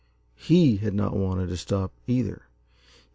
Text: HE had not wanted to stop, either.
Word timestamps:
HE 0.37 0.77
had 0.77 0.95
not 0.95 1.15
wanted 1.15 1.49
to 1.49 1.57
stop, 1.57 1.93
either. 2.07 2.47